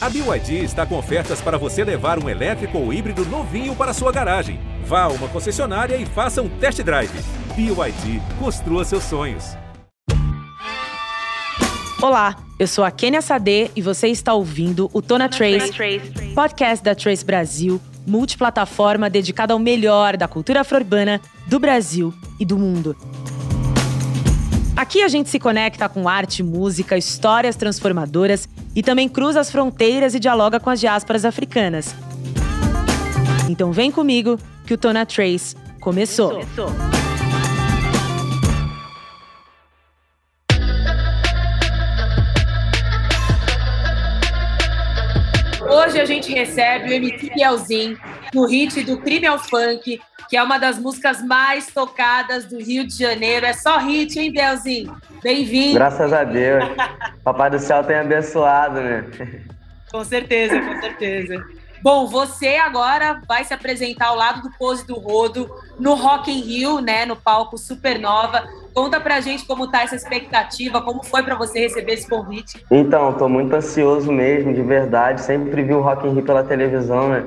[0.00, 4.12] A BYD está com ofertas para você levar um elétrico ou híbrido novinho para sua
[4.12, 4.60] garagem.
[4.84, 7.10] Vá a uma concessionária e faça um test drive.
[7.56, 9.56] BYD, construa seus sonhos.
[12.00, 15.72] Olá, eu sou a Kênia Sade e você está ouvindo o Tona Trace,
[16.32, 22.56] podcast da Trace Brasil, multiplataforma dedicada ao melhor da cultura afro-urbana do Brasil e do
[22.56, 22.96] mundo.
[24.88, 30.14] Aqui a gente se conecta com arte, música, histórias transformadoras e também cruza as fronteiras
[30.14, 31.94] e dialoga com as diásporas africanas.
[33.50, 36.30] Então vem comigo que o Tona Trace começou.
[36.30, 36.70] começou.
[45.70, 47.98] Hoje a gente recebe o MC Bielzinho
[48.32, 52.86] no hit do Crime ao Funk, que é uma das músicas mais tocadas do Rio
[52.86, 53.46] de Janeiro.
[53.46, 54.94] É só hit, hein, Belzinho?
[55.22, 55.74] Bem-vindo.
[55.74, 56.64] Graças a Deus.
[57.24, 59.04] Papai do céu tem abençoado, né?
[59.90, 61.42] Com certeza, com certeza.
[61.80, 66.40] Bom, você agora vai se apresentar ao lado do Pose do Rodo no Rock in
[66.40, 68.46] Rio, né, no palco Supernova.
[68.74, 72.64] Conta pra gente como tá essa expectativa, como foi para você receber esse convite.
[72.70, 75.20] Então, tô muito ansioso mesmo, de verdade.
[75.20, 77.24] Sempre vi o Rock in Rio pela televisão, né?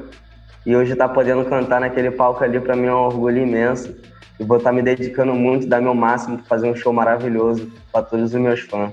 [0.65, 3.95] E hoje estar tá podendo cantar naquele palco ali para mim é um orgulho imenso.
[4.39, 7.71] E vou estar tá me dedicando muito, dar meu máximo para fazer um show maravilhoso
[7.91, 8.91] para todos os meus fãs.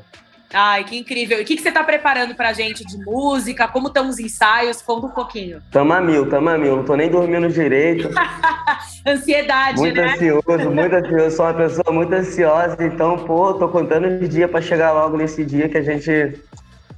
[0.52, 1.38] Ai, que incrível.
[1.38, 3.68] E o que, que você está preparando pra gente de música?
[3.68, 4.80] Como estão os ensaios?
[4.80, 5.60] Conta um pouquinho.
[5.70, 6.76] Tamo a mil, tamo a mil.
[6.76, 8.08] Não tô nem dormindo direito.
[9.06, 10.16] Ansiedade, muito né?
[10.16, 11.36] Muito ansioso, muito ansioso.
[11.36, 12.76] Sou uma pessoa muito ansiosa.
[12.80, 16.40] Então, pô, tô contando os dias para chegar logo nesse dia que a gente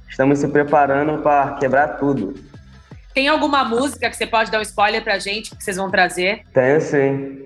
[0.07, 2.33] estamos se preparando para quebrar tudo.
[3.13, 6.43] Tem alguma música que você pode dar um spoiler pra gente que vocês vão trazer?
[6.53, 7.41] Tenho sim.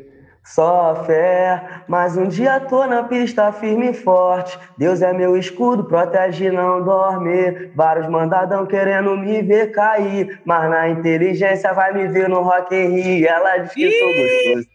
[0.45, 4.59] Só fé, mas um dia tô na pista firme e forte.
[4.77, 7.71] Deus é meu escudo, protege não dorme.
[7.73, 13.01] Vários mandadão querendo me ver cair, mas na inteligência vai me ver no Rock in
[13.01, 13.27] Rio.
[13.27, 14.74] Ela diz que sou gostoso.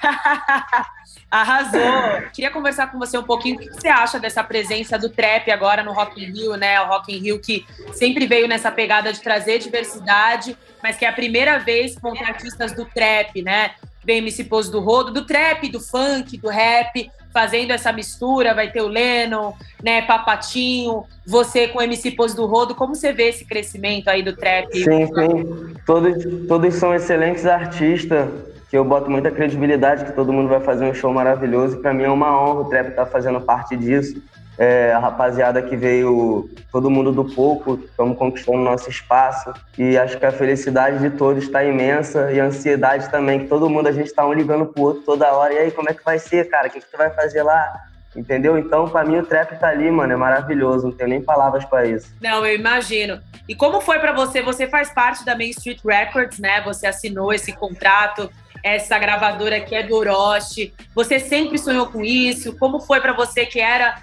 [1.30, 2.30] Arrasou!
[2.32, 3.56] Queria conversar com você um pouquinho.
[3.56, 6.80] O que você acha dessa presença do trap agora no Rock in Rio, né?
[6.80, 11.08] O Rock in Rio que sempre veio nessa pegada de trazer diversidade, mas que é
[11.08, 13.72] a primeira vez com artistas do trap, né?
[14.04, 18.54] Vem MC Pose do Rodo, do trap, do funk, do rap, fazendo essa mistura.
[18.54, 20.00] Vai ter o Lennon, né?
[20.00, 22.74] Papatinho, você com MC Pose do Rodo.
[22.74, 24.72] Como você vê esse crescimento aí do trap?
[24.72, 25.74] Sim, sim.
[25.84, 28.30] Todos, todos são excelentes artistas
[28.68, 31.76] que eu boto muita credibilidade que todo mundo vai fazer um show maravilhoso.
[31.76, 34.22] E para mim é uma honra o Trap estar tá fazendo parte disso.
[34.58, 39.54] É, a rapaziada que veio, todo mundo do pouco, estamos conquistando nosso espaço.
[39.78, 43.70] E acho que a felicidade de todos está imensa e a ansiedade também, que todo
[43.70, 45.54] mundo, a gente está um ligando pro outro toda hora.
[45.54, 46.66] E aí, como é que vai ser, cara?
[46.66, 47.72] O que, que tu vai fazer lá?
[48.16, 48.58] Entendeu?
[48.58, 51.86] Então, para mim, o trap tá ali, mano, é maravilhoso, não tenho nem palavras para
[51.86, 52.12] isso.
[52.20, 53.20] Não, eu imagino.
[53.48, 54.42] E como foi para você?
[54.42, 56.60] Você faz parte da Main Street Records, né?
[56.62, 58.28] Você assinou esse contrato
[58.62, 60.72] essa gravadora que é do Orochi.
[60.94, 62.56] Você sempre sonhou com isso?
[62.56, 63.96] Como foi para você que era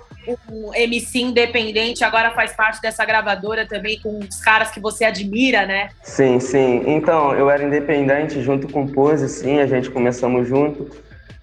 [0.52, 5.66] um MC independente, agora faz parte dessa gravadora também com os caras que você admira,
[5.66, 5.90] né?
[6.02, 6.84] Sim, sim.
[6.88, 10.90] Então, eu era independente junto com o Pose, sim, a gente começamos junto.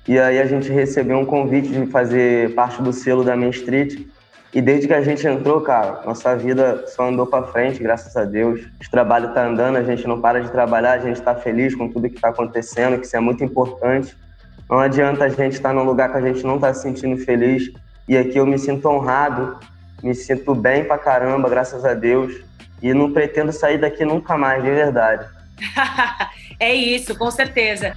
[0.09, 4.01] E aí a gente recebeu um convite de fazer parte do selo da Main Street.
[4.55, 8.25] E desde que a gente entrou, cara, nossa vida só andou para frente, graças a
[8.25, 8.61] Deus.
[8.61, 11.89] O trabalho tá andando, a gente não para de trabalhar, a gente tá feliz com
[11.89, 14.15] tudo que tá acontecendo, que isso é muito importante.
[14.69, 17.17] Não adianta a gente estar tá num lugar que a gente não tá se sentindo
[17.25, 17.73] feliz.
[18.07, 19.59] E aqui eu me sinto honrado,
[20.03, 22.35] me sinto bem pra caramba, graças a Deus.
[22.83, 25.27] E não pretendo sair daqui nunca mais, de verdade.
[26.61, 27.95] é isso, com certeza.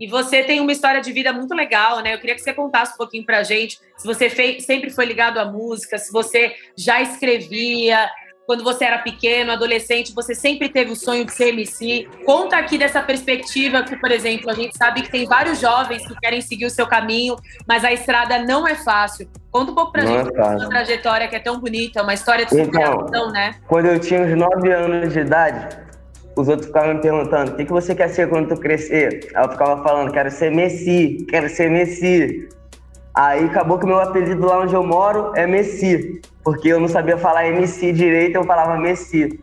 [0.00, 2.14] E você tem uma história de vida muito legal, né?
[2.14, 5.38] Eu queria que você contasse um pouquinho pra gente se você fez, sempre foi ligado
[5.38, 8.08] à música, se você já escrevia,
[8.46, 12.06] quando você era pequeno, adolescente, você sempre teve o sonho de ser MC.
[12.24, 16.14] Conta aqui dessa perspectiva que, por exemplo, a gente sabe que tem vários jovens que
[16.16, 19.28] querem seguir o seu caminho, mas a estrada não é fácil.
[19.50, 22.44] Conta um pouco pra não gente é sua trajetória que é tão bonita, uma história
[22.44, 23.54] de superação, então, né?
[23.66, 25.76] Quando eu tinha uns 9 anos de idade,
[26.36, 29.30] os outros ficavam me perguntando: o que, que você quer ser quando tu crescer?
[29.34, 32.48] Aí eu ficava falando: quero ser Messi, quero ser Messi.
[33.14, 37.16] Aí acabou que meu apelido lá onde eu moro é Messi, porque eu não sabia
[37.16, 39.40] falar MC direito, eu falava Messi.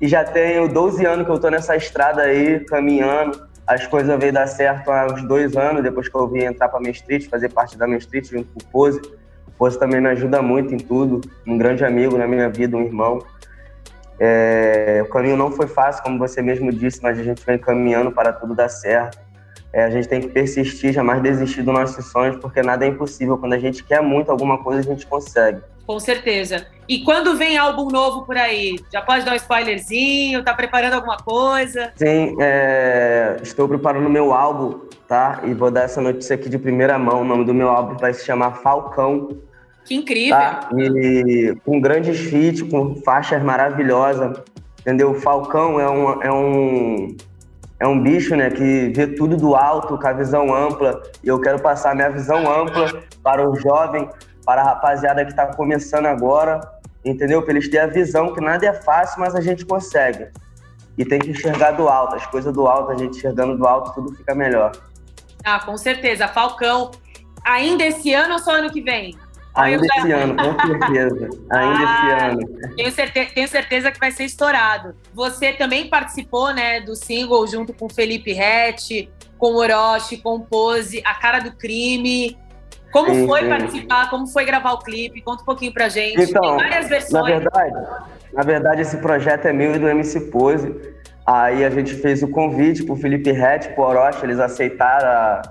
[0.00, 3.46] E já tenho 12 anos que eu tô nessa estrada aí, caminhando.
[3.64, 6.80] As coisas veio dar certo há uns dois anos, depois que eu vim entrar pra
[6.80, 9.00] Main Street, fazer parte da Main Street junto com o Pose.
[9.46, 12.82] O Pose também me ajuda muito em tudo, um grande amigo na minha vida, um
[12.82, 13.24] irmão.
[14.24, 18.12] É, o caminho não foi fácil, como você mesmo disse, mas a gente vem caminhando
[18.12, 19.18] para tudo dar certo.
[19.72, 23.36] É, a gente tem que persistir, jamais desistir dos nossos sonhos, porque nada é impossível.
[23.36, 25.60] Quando a gente quer muito alguma coisa, a gente consegue.
[25.84, 26.68] Com certeza.
[26.88, 28.78] E quando vem álbum novo por aí?
[28.92, 30.44] Já pode dar um spoilerzinho?
[30.44, 31.92] Tá preparando alguma coisa?
[31.96, 33.38] Sim, é...
[33.42, 35.40] estou preparando meu álbum, tá?
[35.42, 37.22] E vou dar essa notícia aqui de primeira mão.
[37.22, 39.30] O nome do meu álbum vai se chamar Falcão.
[39.84, 40.36] Que incrível!
[40.36, 40.68] Tá?
[40.76, 44.38] E com grandes feats, com faixas maravilhosas.
[44.80, 45.12] Entendeu?
[45.12, 47.16] O Falcão é um, é um
[47.82, 51.02] é um bicho, né, que vê tudo do alto, com a visão ampla.
[51.20, 54.08] E eu quero passar minha visão ampla para o jovem,
[54.46, 56.60] para a rapaziada que está começando agora,
[57.04, 57.42] entendeu?
[57.42, 60.28] Para eles terem a visão que nada é fácil, mas a gente consegue.
[60.96, 63.92] E tem que enxergar do alto, as coisas do alto, a gente enxergando do alto,
[63.94, 64.70] tudo fica melhor.
[65.44, 66.28] Ah, com certeza.
[66.28, 66.92] Falcão,
[67.44, 69.18] ainda esse ano ou só ano que vem?
[69.54, 69.98] Ainda já...
[69.98, 71.30] esse ano, com certeza.
[71.50, 72.74] Ainda ah, esse ano.
[72.76, 74.94] Tenho certeza, tenho certeza que vai ser estourado.
[75.12, 81.14] Você também participou, né, do single junto com Felipe Rett, com Orochi, com Pose, A
[81.14, 82.38] Cara do Crime.
[82.90, 83.48] Como sim, foi sim.
[83.48, 84.10] participar?
[84.10, 85.20] Como foi gravar o clipe?
[85.22, 86.20] Conta um pouquinho pra gente.
[86.20, 87.12] Então, Tem várias versões.
[87.12, 87.74] Na verdade,
[88.32, 90.74] na verdade, esse projeto é meu e do MC Pose.
[91.26, 95.42] Aí a gente fez o convite pro Felipe Rett, pro Orochi, eles aceitaram a,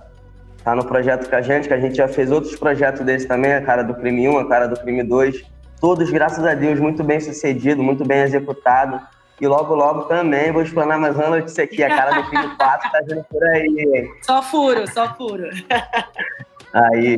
[0.64, 3.54] tá no projeto com a gente, que a gente já fez outros projetos deles também,
[3.54, 5.44] a cara do crime 1, a cara do crime 2.
[5.80, 9.02] Todos, graças a Deus, muito bem sucedido, muito bem executado.
[9.40, 11.82] E logo, logo também vou explanar mais uma notícia aqui.
[11.82, 14.08] A cara do crime 4 tá vindo por aí.
[14.22, 15.50] Só furo, só furo.
[16.74, 17.16] Aí.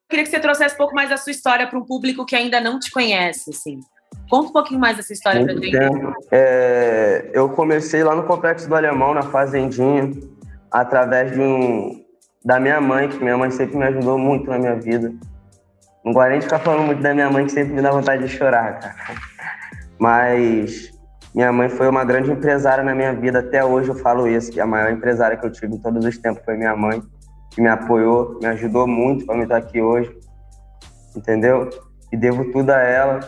[0.00, 2.34] Eu queria que você trouxesse um pouco mais da sua história para um público que
[2.34, 3.80] ainda não te conhece, assim.
[4.28, 5.76] Conta um pouquinho mais dessa história para gente.
[6.32, 10.10] É, eu comecei lá no Complexo do Alemão, na Fazendinha,
[10.70, 12.04] através de um,
[12.44, 15.12] da minha mãe, que minha mãe sempre me ajudou muito na minha vida.
[16.04, 18.24] Não gosto nem de ficar falando muito da minha mãe, que sempre me dá vontade
[18.24, 18.94] de chorar, cara.
[19.98, 20.90] Mas
[21.34, 24.60] minha mãe foi uma grande empresária na minha vida, até hoje eu falo isso, que
[24.60, 27.02] a maior empresária que eu tive em todos os tempos foi minha mãe,
[27.50, 30.10] que me apoiou, me ajudou muito para me estar aqui hoje,
[31.16, 31.68] entendeu?
[32.12, 33.20] E devo tudo a ela.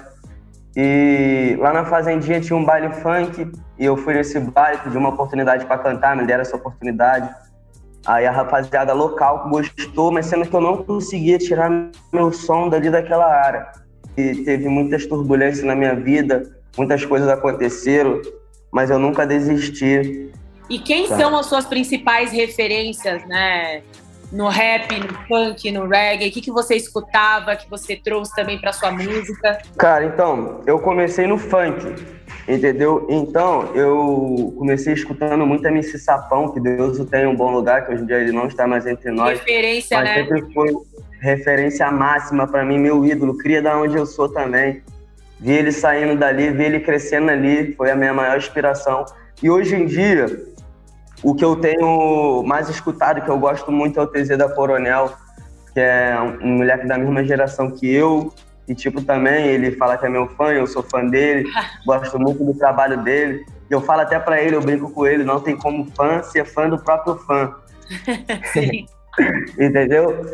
[0.81, 5.09] E lá na Fazendinha tinha um baile funk, e eu fui nesse baile, pedi uma
[5.09, 7.29] oportunidade para cantar, me deram essa oportunidade.
[8.07, 11.69] Aí a rapaziada local gostou, mas sendo que eu não conseguia tirar
[12.13, 13.67] meu som dali daquela área.
[14.17, 18.23] E teve muitas turbulências na minha vida, muitas coisas aconteceram,
[18.71, 20.31] mas eu nunca desisti.
[20.71, 21.17] E quem tá.
[21.17, 23.83] são as suas principais referências, né?
[24.31, 26.29] No rap, no funk, no reggae?
[26.29, 29.59] O que, que você escutava, que você trouxe também para sua música?
[29.79, 31.95] Cara, então, eu comecei no funk,
[32.47, 33.07] entendeu?
[33.09, 37.93] Então, eu comecei escutando muito MC Sapão, que Deus o tenha um bom lugar, que
[37.93, 39.39] hoje em dia ele não está mais entre nós.
[39.39, 40.15] Referência, mas né?
[40.17, 40.77] sempre foi
[41.21, 44.83] referência máxima para mim, meu ídolo, cria da onde eu sou também
[45.41, 49.05] vi ele saindo dali, vi ele crescendo ali, foi a minha maior inspiração.
[49.43, 50.27] E hoje em dia,
[51.23, 55.13] o que eu tenho mais escutado, que eu gosto muito, é o TZ da Coronel,
[55.73, 58.33] que é um moleque da mesma geração que eu,
[58.67, 61.49] e tipo também, ele fala que é meu fã, eu sou fã dele,
[61.87, 63.45] gosto muito do trabalho dele.
[63.71, 66.45] E eu falo até para ele, eu brinco com ele, não tem como fã ser
[66.45, 67.55] fã do próprio fã.
[69.59, 70.27] Entendeu?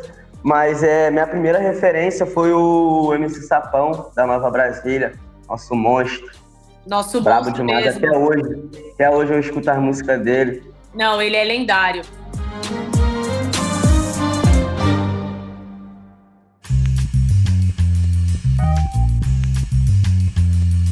[0.43, 5.13] Mas é, minha primeira referência foi o MC Sapão, da Nova Brasília,
[5.49, 6.31] nosso monstro.
[6.87, 8.07] Nosso Brabo demais mesmo.
[8.07, 8.71] até hoje.
[8.93, 10.74] Até hoje eu escuto as músicas dele.
[10.95, 12.03] Não, ele é lendário.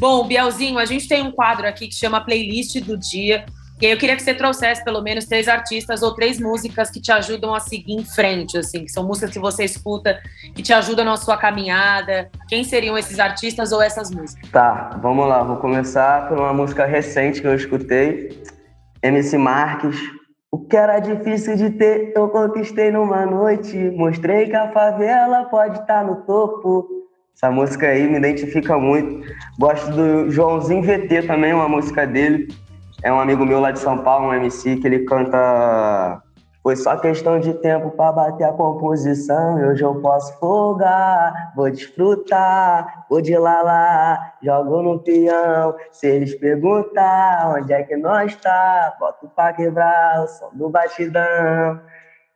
[0.00, 3.46] Bom, Bielzinho, a gente tem um quadro aqui que chama Playlist do Dia.
[3.80, 7.00] E aí eu queria que você trouxesse pelo menos três artistas ou três músicas que
[7.00, 10.20] te ajudam a seguir em frente, assim, que são músicas que você escuta,
[10.54, 12.28] que te ajudam na sua caminhada.
[12.48, 14.50] Quem seriam esses artistas ou essas músicas?
[14.50, 15.42] Tá, vamos lá.
[15.42, 18.41] Vou começar por uma música recente que eu escutei.
[19.02, 19.96] MC Marques.
[20.50, 23.76] O que era difícil de ter, eu conquistei numa noite.
[23.90, 26.86] Mostrei que a favela pode estar no topo.
[27.34, 29.26] Essa música aí me identifica muito.
[29.58, 32.48] Gosto do Joãozinho VT também, uma música dele
[33.02, 36.22] é um amigo meu lá de São Paulo, um MC, que ele canta.
[36.62, 39.56] Foi só questão de tempo para bater a composição.
[39.68, 45.74] Hoje eu posso folgar, vou desfrutar, vou de lá lá, jogo no peão.
[45.90, 51.80] Se eles perguntar onde é que nós tá, boto pra quebrar o som do batidão.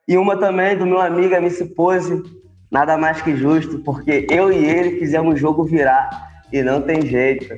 [0.08, 2.20] E uma também do meu amigo MC Pose,
[2.68, 6.10] nada mais que justo, porque eu e ele fizemos o jogo virar
[6.52, 7.56] e não tem jeito.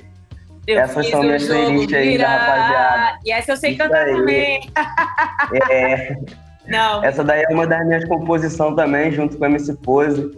[0.66, 3.18] Eu Essas são minhas playlists aí da rapaziada.
[3.24, 4.12] E essa eu sei Isso cantar aí.
[4.14, 4.70] também.
[5.70, 6.14] É.
[6.68, 7.02] Não.
[7.02, 10.30] Essa daí é uma das minhas composições também, junto com a MC Pose.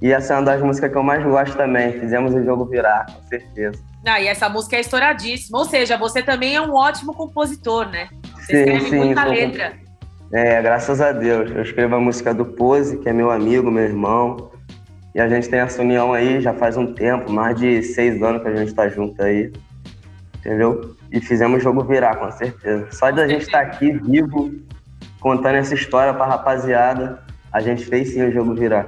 [0.00, 1.98] E essa é uma das músicas que eu mais gosto também.
[1.98, 3.82] Fizemos o jogo virar, com certeza.
[4.06, 5.58] Ah, e essa música é estouradíssima.
[5.58, 8.08] Ou seja, você também é um ótimo compositor, né?
[8.34, 9.72] Você sim, escreve sim, muita letra.
[10.32, 11.50] É, graças a Deus.
[11.50, 14.50] Eu escrevo a música do Pose, que é meu amigo, meu irmão.
[15.14, 18.42] E a gente tem essa união aí já faz um tempo, mais de seis anos
[18.42, 19.52] que a gente tá junto aí.
[20.38, 20.96] Entendeu?
[21.10, 22.88] E fizemos o jogo virar, com certeza.
[22.90, 24.52] Só de a gente estar tá aqui vivo,
[25.24, 27.18] contando essa história pra rapaziada,
[27.50, 28.86] a gente fez sim o jogo virar.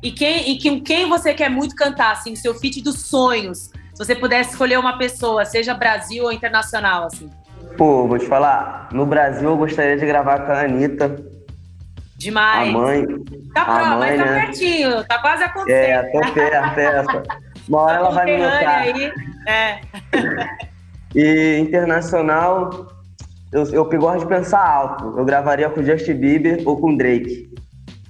[0.00, 3.72] E quem, e quem, quem você quer muito cantar, assim, o seu feat dos sonhos?
[3.92, 7.28] Se você pudesse escolher uma pessoa, seja Brasil ou internacional, assim.
[7.76, 11.16] Pô, vou te falar, no Brasil eu gostaria de gravar com a Anitta.
[12.16, 12.68] Demais.
[12.68, 13.04] A mãe.
[13.52, 14.46] Tá pronto, mãe, mas tá né?
[14.46, 15.74] pertinho, tá quase acontecendo.
[15.74, 17.22] É, tô perto, essa.
[17.68, 18.78] Uma hora ela vai me notar.
[18.78, 19.12] Aí,
[19.48, 19.80] é.
[21.16, 22.93] e internacional,
[23.54, 25.16] eu, eu gosto de pensar alto.
[25.16, 27.48] Eu gravaria com Justin Bieber ou com Drake.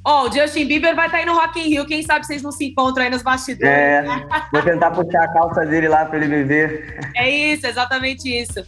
[0.03, 1.87] Ó, oh, o Justin Bieber vai estar tá aí no Rock in Rio.
[1.87, 3.69] Quem sabe vocês não se encontram aí nos bastidores.
[3.69, 4.03] É,
[4.51, 6.99] vou tentar puxar a calça dele lá para ele me ver.
[7.15, 8.65] É isso, exatamente isso.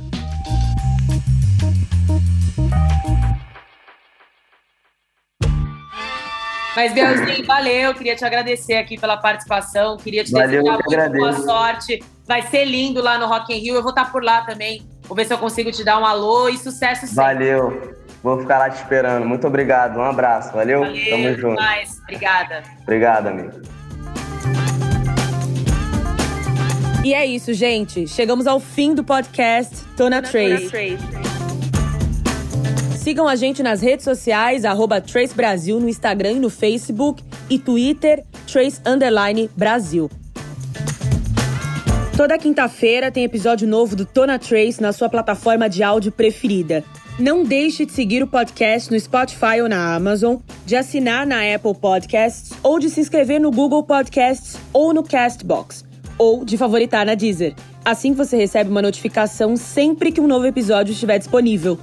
[6.75, 7.95] Mas, Bielzinho, valeu.
[7.95, 9.97] Queria te agradecer aqui pela participação.
[9.97, 12.05] Queria te valeu, desejar muito boa sorte.
[12.27, 13.77] Vai ser lindo lá no Rock in Rio.
[13.77, 14.87] Eu vou estar por lá também.
[15.07, 17.23] Vou ver se eu consigo te dar um alô e sucesso sempre.
[17.23, 17.95] Valeu.
[18.23, 19.25] Vou ficar lá te esperando.
[19.25, 19.99] Muito obrigado.
[19.99, 20.53] Um abraço.
[20.53, 20.81] Valeu?
[20.81, 21.63] valeu Tamo junto.
[21.63, 21.99] Mais.
[22.01, 22.63] Obrigada.
[22.83, 23.53] Obrigado, amigo.
[27.05, 28.09] E é isso, gente.
[28.09, 30.69] Chegamos ao fim do podcast Tona, Tona Trace.
[30.69, 30.99] Trace.
[32.99, 37.61] Sigam a gente nas redes sociais, arroba Trace Brasil no Instagram e no Facebook e
[37.61, 40.11] Twitter, Trace Underline Brasil.
[42.17, 46.83] Toda quinta-feira tem episódio novo do Tona Trace na sua plataforma de áudio preferida.
[47.19, 51.75] Não deixe de seguir o podcast no Spotify ou na Amazon, de assinar na Apple
[51.75, 55.85] Podcasts ou de se inscrever no Google Podcasts ou no Castbox,
[56.17, 57.55] ou de favoritar na Deezer.
[57.85, 61.79] Assim você recebe uma notificação sempre que um novo episódio estiver disponível.